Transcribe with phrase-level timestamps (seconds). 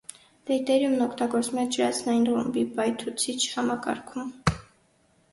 [0.49, 4.33] Դեյտերիումն օգտագործվում է ջրածնային ռումբի պայթուցիչ համակարգում։